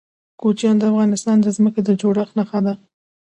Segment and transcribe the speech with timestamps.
[0.41, 2.73] کوچیان د افغانستان د ځمکې د جوړښت نښه ده.